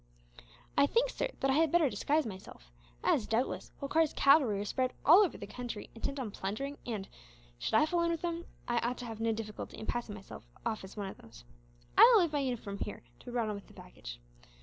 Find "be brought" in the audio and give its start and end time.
13.27-13.49